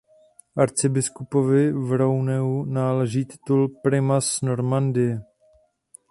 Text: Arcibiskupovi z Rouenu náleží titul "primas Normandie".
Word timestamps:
Arcibiskupovi 0.55 1.73
z 1.73 1.89
Rouenu 1.97 2.65
náleží 2.65 3.25
titul 3.25 3.69
"primas 3.69 4.41
Normandie". 4.41 5.21